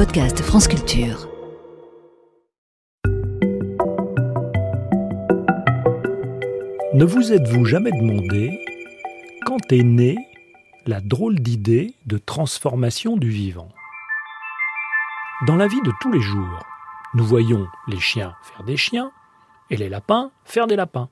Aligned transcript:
podcast 0.00 0.40
France 0.40 0.66
Culture. 0.66 1.28
Ne 6.94 7.04
vous 7.04 7.34
êtes-vous 7.34 7.66
jamais 7.66 7.90
demandé 7.92 8.64
quand 9.44 9.70
est 9.70 9.82
née 9.82 10.16
la 10.86 11.02
drôle 11.02 11.38
d'idée 11.38 11.92
de 12.06 12.16
transformation 12.16 13.18
du 13.18 13.28
vivant? 13.28 13.68
Dans 15.46 15.56
la 15.56 15.66
vie 15.66 15.82
de 15.82 15.92
tous 16.00 16.10
les 16.10 16.22
jours, 16.22 16.64
nous 17.12 17.24
voyons 17.24 17.66
les 17.86 18.00
chiens 18.00 18.34
faire 18.42 18.64
des 18.64 18.78
chiens 18.78 19.12
et 19.68 19.76
les 19.76 19.90
lapins 19.90 20.30
faire 20.46 20.66
des 20.66 20.76
lapins. 20.76 21.10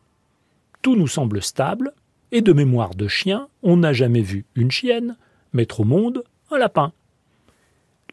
Tout 0.81 0.97
nous 0.97 1.09
semble 1.09 1.43
stable, 1.43 1.93
et 2.33 2.41
de 2.41 2.55
mémoire 2.55 2.95
de 2.95 3.07
chien, 3.07 3.49
on 3.63 3.77
n'a 3.77 3.93
jamais 3.93 4.23
vu 4.23 4.47
une 4.55 4.71
chienne 4.71 5.19
mettre 5.53 5.81
au 5.81 5.85
monde 5.85 6.25
un 6.51 6.57
lapin. 6.57 6.95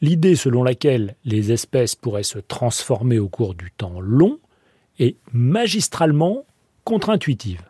L'idée 0.02 0.36
selon 0.36 0.64
laquelle 0.64 1.16
les 1.24 1.52
espèces 1.52 1.96
pourraient 1.96 2.24
se 2.24 2.40
transformer 2.40 3.20
au 3.20 3.30
cours 3.30 3.56
du 3.56 3.72
temps 3.72 4.00
long 4.02 4.40
est 5.00 5.16
magistralement 5.32 6.46
contre-intuitive. 6.84 7.64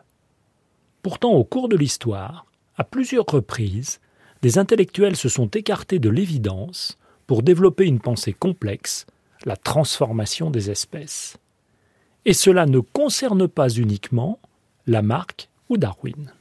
Pourtant, 1.02 1.32
au 1.32 1.44
cours 1.44 1.68
de 1.68 1.76
l'histoire, 1.76 2.46
à 2.76 2.84
plusieurs 2.84 3.26
reprises, 3.26 4.00
des 4.42 4.58
intellectuels 4.58 5.16
se 5.16 5.28
sont 5.28 5.48
écartés 5.48 5.98
de 5.98 6.10
l'évidence 6.10 6.98
pour 7.26 7.42
développer 7.42 7.86
une 7.86 8.00
pensée 8.00 8.32
complexe, 8.32 9.06
la 9.44 9.56
transformation 9.56 10.50
des 10.50 10.70
espèces. 10.70 11.36
Et 12.24 12.32
cela 12.32 12.66
ne 12.66 12.80
concerne 12.80 13.46
pas 13.48 13.68
uniquement 13.68 14.40
Lamarck 14.86 15.48
ou 15.68 15.76
Darwin. 15.76 16.32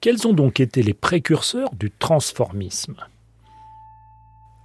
Quels 0.00 0.26
ont 0.26 0.32
donc 0.32 0.60
été 0.60 0.82
les 0.82 0.94
précurseurs 0.94 1.74
du 1.74 1.90
transformisme? 1.90 2.96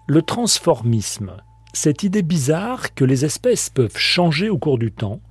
Le 0.06 0.22
transformisme, 0.22 1.32
cette 1.72 2.04
idée 2.04 2.24
bizarre 2.24 2.94
que 2.94 3.06
les 3.06 3.24
espèces 3.24 3.70
peuvent 3.70 3.98
changer 3.98 4.50
au 4.50 4.58
cours 4.58 4.78
du 4.78 4.92
temps, 4.92 5.22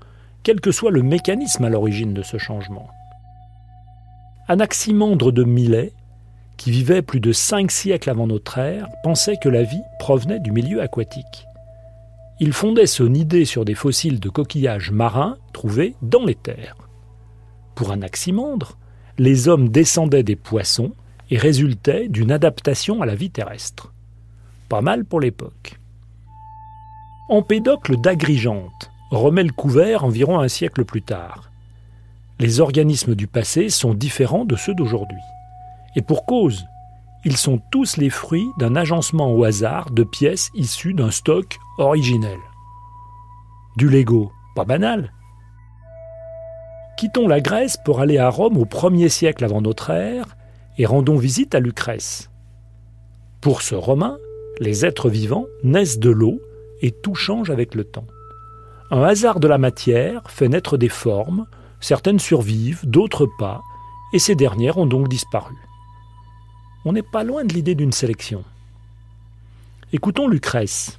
quel 0.44 0.62
que 0.62 0.70
soit 0.70 0.90
le 0.90 1.02
mécanisme 1.02 1.64
à 1.64 1.68
l'origine 1.68 2.14
de 2.14 2.22
ce 2.22 2.38
changement. 2.38 2.88
Anaximandre 4.48 5.30
de 5.30 5.44
Milet, 5.44 5.92
qui 6.56 6.70
vivait 6.70 7.02
plus 7.02 7.20
de 7.20 7.32
cinq 7.32 7.70
siècles 7.70 8.08
avant 8.08 8.26
notre 8.26 8.56
ère, 8.56 8.88
pensait 9.04 9.36
que 9.36 9.50
la 9.50 9.62
vie 9.62 9.82
provenait 9.98 10.40
du 10.40 10.52
milieu 10.52 10.80
aquatique. 10.80 11.46
Il 12.40 12.54
fondait 12.54 12.86
son 12.86 13.12
idée 13.12 13.44
sur 13.44 13.66
des 13.66 13.74
fossiles 13.74 14.20
de 14.20 14.30
coquillages 14.30 14.90
marins 14.90 15.36
trouvés 15.52 15.96
dans 16.00 16.24
les 16.24 16.34
terres. 16.34 16.76
Pour 17.74 17.92
Anaximandre, 17.92 18.78
les 19.18 19.48
hommes 19.48 19.68
descendaient 19.68 20.22
des 20.22 20.36
poissons 20.36 20.92
et 21.30 21.36
résultaient 21.36 22.08
d'une 22.08 22.32
adaptation 22.32 23.02
à 23.02 23.06
la 23.06 23.14
vie 23.14 23.30
terrestre. 23.30 23.92
Mal 24.80 25.04
pour 25.04 25.20
l'époque. 25.20 25.78
Empédocle 27.28 28.00
d'Agrigente 28.00 28.90
remet 29.10 29.42
le 29.42 29.52
couvert 29.52 30.04
environ 30.04 30.40
un 30.40 30.48
siècle 30.48 30.84
plus 30.84 31.02
tard. 31.02 31.50
Les 32.38 32.60
organismes 32.60 33.14
du 33.14 33.26
passé 33.26 33.68
sont 33.68 33.94
différents 33.94 34.44
de 34.44 34.56
ceux 34.56 34.74
d'aujourd'hui. 34.74 35.20
Et 35.94 36.02
pour 36.02 36.24
cause, 36.24 36.64
ils 37.24 37.36
sont 37.36 37.60
tous 37.70 37.98
les 37.98 38.10
fruits 38.10 38.48
d'un 38.58 38.74
agencement 38.74 39.30
au 39.30 39.44
hasard 39.44 39.90
de 39.90 40.02
pièces 40.02 40.50
issues 40.54 40.94
d'un 40.94 41.10
stock 41.10 41.58
originel. 41.78 42.38
Du 43.76 43.88
Lego, 43.88 44.32
pas 44.54 44.64
banal, 44.64 45.12
Quittons 47.02 47.26
la 47.26 47.40
Grèce 47.40 47.78
pour 47.84 47.98
aller 47.98 48.18
à 48.18 48.28
Rome 48.28 48.56
au 48.56 48.64
1er 48.64 49.08
siècle 49.08 49.44
avant 49.44 49.60
notre 49.60 49.90
ère 49.90 50.36
et 50.78 50.86
rendons 50.86 51.16
visite 51.16 51.52
à 51.52 51.58
Lucrèce. 51.58 52.30
Pour 53.40 53.62
ce 53.62 53.74
Romain, 53.74 54.18
les 54.60 54.84
êtres 54.84 55.08
vivants 55.08 55.46
naissent 55.62 55.98
de 55.98 56.10
l'eau 56.10 56.40
et 56.80 56.90
tout 56.90 57.14
change 57.14 57.50
avec 57.50 57.74
le 57.74 57.84
temps. 57.84 58.06
Un 58.90 59.02
hasard 59.02 59.40
de 59.40 59.48
la 59.48 59.58
matière 59.58 60.30
fait 60.30 60.48
naître 60.48 60.76
des 60.76 60.88
formes, 60.88 61.46
certaines 61.80 62.18
survivent, 62.18 62.80
d'autres 62.84 63.28
pas, 63.38 63.60
et 64.12 64.18
ces 64.18 64.34
dernières 64.34 64.78
ont 64.78 64.86
donc 64.86 65.08
disparu. 65.08 65.54
On 66.84 66.92
n'est 66.92 67.02
pas 67.02 67.24
loin 67.24 67.44
de 67.44 67.54
l'idée 67.54 67.74
d'une 67.74 67.92
sélection. 67.92 68.44
Écoutons 69.92 70.28
Lucrèce. 70.28 70.98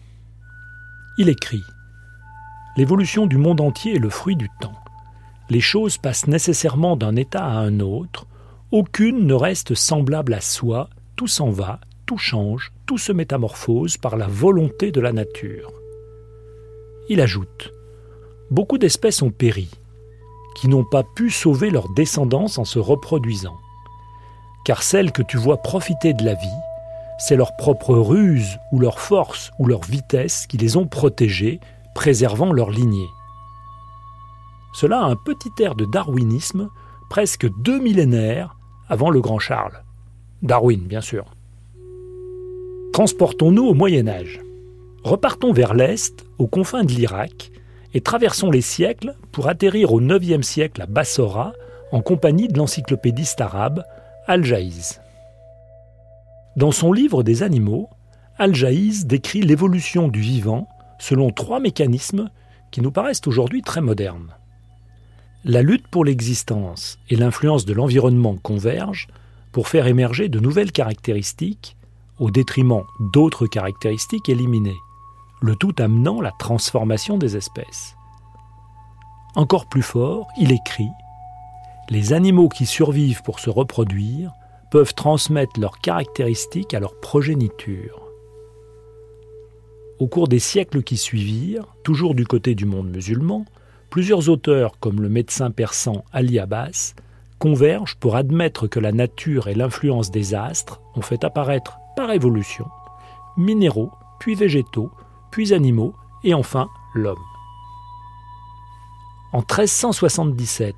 Il 1.18 1.30
écrit 1.30 1.64
L'évolution 2.78 3.28
du 3.28 3.38
monde 3.38 3.62
entier 3.62 3.96
est 3.96 4.00
le 4.00 4.10
fruit 4.10 4.36
du 4.36 4.50
temps 4.60 4.74
les 5.50 5.62
choses 5.62 5.98
passent 5.98 6.28
nécessairement 6.28 6.96
d'un 6.96 7.16
état 7.16 7.46
à 7.46 7.58
un 7.58 7.80
autre, 7.80 8.26
aucune 8.72 9.28
ne 9.28 9.34
reste 9.34 9.76
semblable 9.76 10.34
à 10.34 10.42
soi, 10.42 10.90
tout 11.16 11.28
s'en 11.28 11.52
va, 11.52 11.80
tout 12.14 12.20
change, 12.20 12.72
tout 12.86 13.00
se 13.00 13.12
métamorphose 13.12 13.98
par 13.98 14.18
la 14.18 14.28
volonté 14.28 14.92
de 14.92 15.02
la 15.02 15.12
nature. 15.12 15.72
Il 17.10 17.20
ajoute 17.20 17.74
Beaucoup 18.52 18.78
d'espèces 18.78 19.24
ont 19.24 19.32
péri, 19.32 19.68
qui 20.56 20.68
n'ont 20.68 20.84
pas 20.84 21.02
pu 21.16 21.32
sauver 21.32 21.72
leur 21.72 21.90
descendance 21.96 22.60
en 22.60 22.66
se 22.66 22.78
reproduisant. 22.78 23.56
Car 24.64 24.84
celles 24.84 25.12
que 25.12 25.24
tu 25.24 25.38
vois 25.38 25.58
profiter 25.58 26.14
de 26.14 26.24
la 26.24 26.36
vie, 26.36 26.60
c'est 27.18 27.36
leur 27.36 27.56
propre 27.56 27.96
ruse 27.96 28.60
ou 28.72 28.78
leur 28.78 29.00
force 29.00 29.50
ou 29.58 29.66
leur 29.66 29.82
vitesse 29.82 30.46
qui 30.46 30.58
les 30.58 30.78
ont 30.78 30.86
protégées, 30.86 31.60
préservant 31.96 32.54
leur 32.54 32.70
lignée. 32.70 33.10
Cela 34.76 35.00
a 35.00 35.06
un 35.06 35.16
petit 35.16 35.52
air 35.60 35.74
de 35.74 35.86
darwinisme, 35.86 36.70
presque 37.10 37.50
deux 37.64 37.80
millénaires 37.80 38.56
avant 38.88 39.10
le 39.10 39.20
grand 39.20 39.40
Charles. 39.40 39.84
Darwin, 40.44 40.82
bien 40.82 41.02
sûr. 41.02 41.33
Transportons-nous 42.94 43.66
au 43.66 43.74
Moyen 43.74 44.08
Âge. 44.08 44.40
Repartons 45.04 45.52
vers 45.52 45.74
l'Est, 45.74 46.28
aux 46.38 46.46
confins 46.46 46.84
de 46.84 46.92
l'Irak, 46.92 47.52
et 47.96 48.02
traversons 48.02 48.52
les 48.52 48.62
siècles 48.62 49.16
pour 49.32 49.48
atterrir 49.48 49.94
au 49.94 50.00
IXe 50.00 50.46
siècle 50.46 50.80
à 50.80 50.86
Bassora, 50.86 51.54
en 51.92 52.02
compagnie 52.02 52.48
de 52.50 52.56
l'encyclopédiste 52.56 53.42
arabe 53.42 53.84
Al-Jaïz. 54.28 55.02
Dans 56.56 56.72
son 56.72 56.94
livre 56.94 57.24
des 57.24 57.42
animaux, 57.42 57.90
Al-Jaïz 58.38 59.08
décrit 59.08 59.42
l'évolution 59.42 60.08
du 60.08 60.22
vivant 60.22 60.68
selon 61.00 61.32
trois 61.32 61.60
mécanismes 61.60 62.30
qui 62.70 62.82
nous 62.82 62.92
paraissent 62.92 63.26
aujourd'hui 63.26 63.64
très 63.64 63.82
modernes. 63.82 64.36
La 65.46 65.64
lutte 65.64 65.88
pour 65.88 66.06
l'existence 66.06 67.00
et 67.10 67.16
l'influence 67.16 67.66
de 67.66 67.74
l'environnement 67.74 68.36
convergent 68.36 69.08
pour 69.52 69.68
faire 69.68 69.88
émerger 69.88 70.30
de 70.30 70.40
nouvelles 70.40 70.72
caractéristiques 70.72 71.76
au 72.24 72.32
détriment 72.32 72.86
d'autres 73.02 73.48
caractéristiques 73.48 74.30
éliminées, 74.30 74.80
le 75.42 75.58
tout 75.58 75.76
amenant 75.78 76.22
la 76.22 76.32
transformation 76.32 77.18
des 77.18 77.36
espèces. 77.36 77.98
Encore 79.36 79.66
plus 79.66 79.82
fort, 79.82 80.30
il 80.40 80.54
écrit 80.54 80.90
Les 81.90 82.14
animaux 82.14 82.48
qui 82.48 82.66
survivent 82.66 83.24
pour 83.24 83.42
se 83.42 83.50
reproduire 83.50 84.32
peuvent 84.72 84.94
transmettre 84.94 85.60
leurs 85.60 85.80
caractéristiques 85.80 86.74
à 86.74 86.80
leur 86.80 86.98
progéniture. 87.02 88.08
Au 90.00 90.08
cours 90.08 90.30
des 90.30 90.40
siècles 90.40 90.82
qui 90.82 90.96
suivirent, 90.96 91.76
toujours 91.84 92.16
du 92.16 92.26
côté 92.26 92.56
du 92.56 92.66
monde 92.66 92.90
musulman, 92.90 93.44
Plusieurs 93.90 94.28
auteurs, 94.30 94.80
comme 94.80 95.02
le 95.02 95.08
médecin 95.10 95.52
persan 95.52 96.04
Ali 96.12 96.40
Abbas, 96.40 96.96
convergent 97.38 97.96
pour 98.00 98.16
admettre 98.16 98.66
que 98.66 98.80
la 98.80 98.92
nature 98.92 99.50
et 99.50 99.54
l'influence 99.54 100.10
des 100.10 100.34
astres 100.34 100.82
ont 100.96 101.04
fait 101.04 101.24
apparaître, 101.24 101.78
par 101.96 102.12
évolution, 102.12 102.68
minéraux, 103.38 103.92
puis 104.20 104.36
végétaux, 104.36 104.90
puis 105.32 105.54
animaux, 105.54 105.94
et 106.24 106.34
enfin 106.34 106.68
l'homme. 106.94 107.18
En 109.34 109.40
1377, 109.40 110.76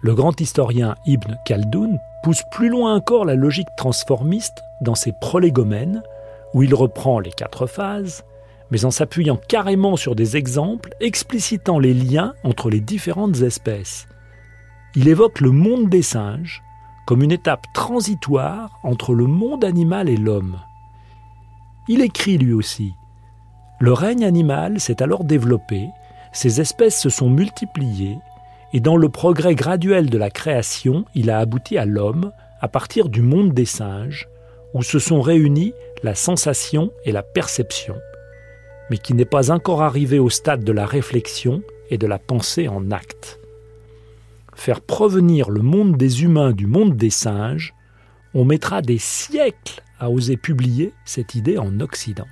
le 0.00 0.14
grand 0.14 0.40
historien 0.40 0.96
Ibn 1.06 1.36
Khaldoun 1.44 1.98
pousse 2.22 2.42
plus 2.50 2.68
loin 2.68 2.94
encore 2.94 3.24
la 3.24 3.34
logique 3.34 3.68
transformiste 3.76 4.62
dans 4.80 4.94
ses 4.94 5.12
prolégomènes, 5.20 6.02
où 6.54 6.62
il 6.62 6.74
reprend 6.74 7.20
les 7.20 7.30
quatre 7.30 7.66
phases, 7.66 8.24
mais 8.70 8.84
en 8.84 8.90
s'appuyant 8.90 9.36
carrément 9.36 9.96
sur 9.96 10.14
des 10.14 10.36
exemples 10.36 10.90
explicitant 11.00 11.78
les 11.78 11.94
liens 11.94 12.34
entre 12.42 12.70
les 12.70 12.80
différentes 12.80 13.42
espèces. 13.42 14.08
Il 14.94 15.08
évoque 15.08 15.40
le 15.40 15.50
monde 15.50 15.88
des 15.88 16.02
singes 16.02 16.62
comme 17.06 17.22
une 17.22 17.32
étape 17.32 17.66
transitoire 17.72 18.78
entre 18.82 19.14
le 19.14 19.26
monde 19.26 19.64
animal 19.64 20.08
et 20.08 20.16
l'homme. 20.16 20.58
Il 21.88 22.00
écrit 22.00 22.38
lui 22.38 22.52
aussi 22.52 22.94
Le 23.80 23.92
règne 23.92 24.24
animal 24.24 24.80
s'est 24.80 25.02
alors 25.02 25.24
développé, 25.24 25.88
ses 26.32 26.60
espèces 26.60 27.00
se 27.00 27.10
sont 27.10 27.30
multipliées, 27.30 28.18
et 28.72 28.80
dans 28.80 28.96
le 28.96 29.08
progrès 29.08 29.54
graduel 29.54 30.08
de 30.08 30.18
la 30.18 30.30
création, 30.30 31.04
il 31.14 31.30
a 31.30 31.38
abouti 31.38 31.76
à 31.76 31.84
l'homme 31.84 32.32
à 32.60 32.68
partir 32.68 33.08
du 33.08 33.22
monde 33.22 33.52
des 33.52 33.66
singes, 33.66 34.28
où 34.74 34.82
se 34.82 34.98
sont 34.98 35.20
réunis 35.20 35.74
la 36.02 36.14
sensation 36.14 36.90
et 37.04 37.12
la 37.12 37.22
perception 37.22 37.96
mais 38.92 38.98
qui 38.98 39.14
n'est 39.14 39.24
pas 39.24 39.50
encore 39.50 39.80
arrivé 39.80 40.18
au 40.18 40.28
stade 40.28 40.64
de 40.64 40.72
la 40.72 40.84
réflexion 40.84 41.62
et 41.88 41.96
de 41.96 42.06
la 42.06 42.18
pensée 42.18 42.68
en 42.68 42.90
acte. 42.90 43.40
Faire 44.62 44.80
provenir 44.80 45.50
le 45.50 45.60
monde 45.60 45.96
des 45.96 46.22
humains 46.22 46.52
du 46.52 46.68
monde 46.68 46.96
des 46.96 47.10
singes, 47.10 47.74
on 48.32 48.44
mettra 48.44 48.80
des 48.80 48.96
siècles 48.96 49.82
à 49.98 50.08
oser 50.08 50.36
publier 50.36 50.92
cette 51.04 51.34
idée 51.34 51.58
en 51.58 51.80
Occident. 51.80 52.28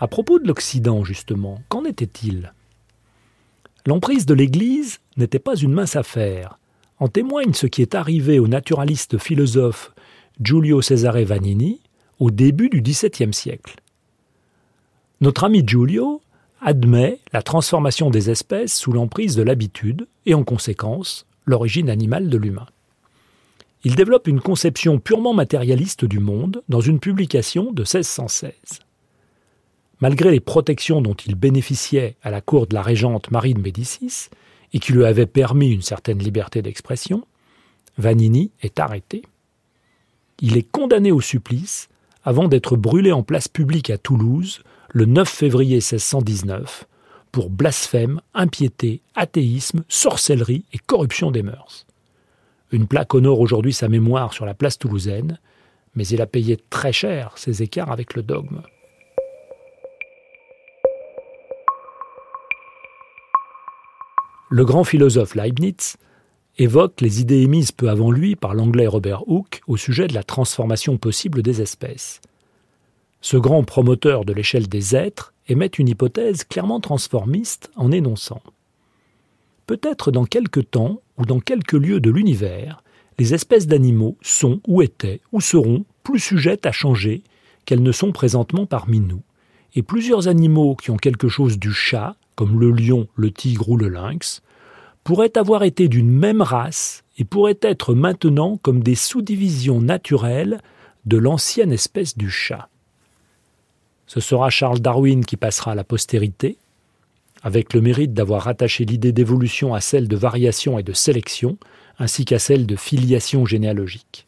À 0.00 0.08
propos 0.08 0.38
de 0.38 0.48
l'Occident, 0.48 1.04
justement, 1.04 1.60
qu'en 1.68 1.84
était-il? 1.84 2.54
L'emprise 3.84 4.24
de 4.24 4.32
l'Église 4.32 5.00
n'était 5.18 5.38
pas 5.38 5.56
une 5.56 5.74
mince 5.74 5.94
affaire. 5.94 6.58
En 6.98 7.08
témoigne 7.08 7.52
ce 7.52 7.66
qui 7.66 7.82
est 7.82 7.94
arrivé 7.94 8.38
au 8.38 8.48
naturaliste 8.48 9.18
philosophe 9.18 9.92
Giulio 10.40 10.80
Cesare 10.80 11.22
Vanini 11.26 11.82
au 12.18 12.30
début 12.30 12.70
du 12.70 12.80
XVIIe 12.80 13.34
siècle. 13.34 13.74
Notre 15.20 15.44
ami 15.44 15.62
Giulio 15.66 16.22
admet 16.62 17.18
la 17.32 17.42
transformation 17.42 18.10
des 18.10 18.30
espèces 18.30 18.74
sous 18.74 18.92
l'emprise 18.92 19.36
de 19.36 19.42
l'habitude 19.42 20.06
et 20.26 20.34
en 20.34 20.44
conséquence 20.44 21.26
l'origine 21.44 21.90
animale 21.90 22.28
de 22.28 22.38
l'humain. 22.38 22.66
Il 23.84 23.96
développe 23.96 24.28
une 24.28 24.40
conception 24.40 25.00
purement 25.00 25.34
matérialiste 25.34 26.04
du 26.04 26.20
monde 26.20 26.62
dans 26.68 26.80
une 26.80 27.00
publication 27.00 27.72
de 27.72 27.82
1616. 27.82 28.52
Malgré 30.00 30.30
les 30.30 30.40
protections 30.40 31.02
dont 31.02 31.14
il 31.14 31.34
bénéficiait 31.34 32.16
à 32.22 32.30
la 32.30 32.40
cour 32.40 32.66
de 32.66 32.74
la 32.74 32.82
régente 32.82 33.30
Marie 33.32 33.54
de 33.54 33.60
Médicis, 33.60 34.28
et 34.72 34.78
qui 34.78 34.92
lui 34.92 35.04
avaient 35.04 35.26
permis 35.26 35.70
une 35.70 35.82
certaine 35.82 36.18
liberté 36.18 36.62
d'expression, 36.62 37.26
Vanini 37.98 38.50
est 38.62 38.80
arrêté. 38.80 39.22
Il 40.40 40.56
est 40.56 40.68
condamné 40.70 41.12
au 41.12 41.20
supplice 41.20 41.88
avant 42.24 42.48
d'être 42.48 42.76
brûlé 42.76 43.12
en 43.12 43.22
place 43.22 43.48
publique 43.48 43.90
à 43.90 43.98
Toulouse 43.98 44.62
le 44.94 45.06
9 45.06 45.26
février 45.26 45.76
1619 45.76 46.84
pour 47.32 47.48
blasphème, 47.48 48.20
impiété, 48.34 49.00
athéisme, 49.14 49.84
sorcellerie 49.88 50.66
et 50.74 50.78
corruption 50.78 51.30
des 51.30 51.42
mœurs. 51.42 51.86
Une 52.72 52.86
plaque 52.86 53.14
honore 53.14 53.40
aujourd'hui 53.40 53.72
sa 53.72 53.88
mémoire 53.88 54.34
sur 54.34 54.44
la 54.44 54.52
place 54.52 54.78
toulousaine, 54.78 55.40
mais 55.94 56.06
il 56.06 56.20
a 56.20 56.26
payé 56.26 56.58
très 56.68 56.92
cher 56.92 57.32
ses 57.36 57.62
écarts 57.62 57.90
avec 57.90 58.14
le 58.14 58.22
dogme. 58.22 58.60
Le 64.50 64.64
grand 64.66 64.84
philosophe 64.84 65.34
Leibniz 65.34 65.96
évoque 66.58 67.00
les 67.00 67.22
idées 67.22 67.40
émises 67.40 67.72
peu 67.72 67.88
avant 67.88 68.10
lui 68.10 68.36
par 68.36 68.52
l'anglais 68.52 68.86
Robert 68.86 69.26
Hooke 69.26 69.62
au 69.66 69.78
sujet 69.78 70.06
de 70.06 70.12
la 70.12 70.22
transformation 70.22 70.98
possible 70.98 71.40
des 71.40 71.62
espèces. 71.62 72.20
Ce 73.24 73.36
grand 73.36 73.62
promoteur 73.62 74.24
de 74.24 74.32
l'échelle 74.32 74.68
des 74.68 74.96
êtres 74.96 75.32
émet 75.46 75.66
une 75.66 75.88
hypothèse 75.88 76.42
clairement 76.42 76.80
transformiste 76.80 77.70
en 77.76 77.92
énonçant 77.92 78.42
Peut-être 79.66 80.10
dans 80.10 80.24
quelque 80.24 80.58
temps 80.58 81.00
ou 81.18 81.24
dans 81.24 81.38
quelques 81.38 81.72
lieux 81.72 82.00
de 82.00 82.10
l'univers, 82.10 82.82
les 83.20 83.32
espèces 83.32 83.68
d'animaux 83.68 84.16
sont 84.22 84.60
ou 84.66 84.82
étaient 84.82 85.20
ou 85.30 85.40
seront 85.40 85.84
plus 86.02 86.18
sujettes 86.18 86.66
à 86.66 86.72
changer 86.72 87.22
qu'elles 87.64 87.82
ne 87.82 87.92
sont 87.92 88.10
présentement 88.10 88.66
parmi 88.66 88.98
nous, 88.98 89.22
et 89.76 89.82
plusieurs 89.82 90.26
animaux 90.26 90.74
qui 90.74 90.90
ont 90.90 90.96
quelque 90.96 91.28
chose 91.28 91.60
du 91.60 91.72
chat, 91.72 92.16
comme 92.34 92.58
le 92.58 92.72
lion, 92.72 93.06
le 93.14 93.30
tigre 93.30 93.68
ou 93.68 93.76
le 93.76 93.88
lynx, 93.88 94.42
pourraient 95.04 95.38
avoir 95.38 95.62
été 95.62 95.86
d'une 95.86 96.10
même 96.10 96.42
race 96.42 97.04
et 97.18 97.24
pourraient 97.24 97.60
être 97.62 97.94
maintenant 97.94 98.56
comme 98.56 98.82
des 98.82 98.96
sous-divisions 98.96 99.80
naturelles 99.80 100.60
de 101.06 101.18
l'ancienne 101.18 101.72
espèce 101.72 102.18
du 102.18 102.28
chat. 102.28 102.68
Ce 104.12 104.20
sera 104.20 104.50
Charles 104.50 104.80
Darwin 104.80 105.24
qui 105.24 105.38
passera 105.38 105.72
à 105.72 105.74
la 105.74 105.84
postérité, 105.84 106.58
avec 107.42 107.72
le 107.72 107.80
mérite 107.80 108.12
d'avoir 108.12 108.42
rattaché 108.42 108.84
l'idée 108.84 109.10
d'évolution 109.10 109.72
à 109.72 109.80
celle 109.80 110.06
de 110.06 110.16
variation 110.16 110.78
et 110.78 110.82
de 110.82 110.92
sélection, 110.92 111.56
ainsi 111.98 112.26
qu'à 112.26 112.38
celle 112.38 112.66
de 112.66 112.76
filiation 112.76 113.46
généalogique. 113.46 114.26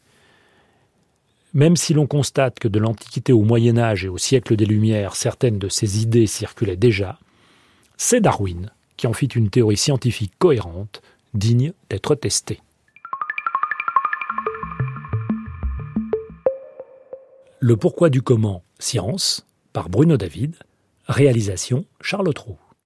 Même 1.53 1.75
si 1.75 1.93
l'on 1.93 2.07
constate 2.07 2.57
que 2.57 2.67
de 2.67 2.79
l'Antiquité 2.79 3.31
au 3.31 3.43
Moyen 3.43 3.77
Âge 3.77 4.05
et 4.05 4.09
au 4.09 4.17
siècle 4.17 4.55
des 4.55 4.65
Lumières, 4.65 5.15
certaines 5.15 5.59
de 5.59 5.69
ces 5.69 6.01
idées 6.01 6.25
circulaient 6.25 6.77
déjà, 6.77 7.19
c'est 7.95 8.21
Darwin 8.21 8.71
qui 8.97 9.05
en 9.05 9.13
fit 9.13 9.27
une 9.27 9.51
théorie 9.51 9.77
scientifique 9.77 10.33
cohérente, 10.39 11.03
digne 11.35 11.73
d'être 11.91 12.15
testée. 12.15 12.59
Le 17.59 17.77
pourquoi 17.77 18.09
du 18.09 18.23
comment, 18.23 18.63
science, 18.79 19.45
par 19.75 19.89
Bruno 19.89 20.15
David, 20.15 20.55
réalisation 21.05 21.83
Charles 21.99 22.33
Trou. 22.33 22.55